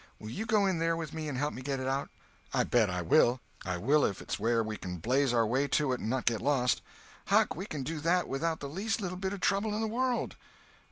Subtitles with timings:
[0.17, 2.09] Will you go in there with me and help get it out?"
[2.55, 3.39] "I bet I will!
[3.63, 6.41] I will if it's where we can blaze our way to it and not get
[6.41, 6.81] lost."
[7.27, 10.37] "Huck, we can do that without the least little bit of trouble in the world."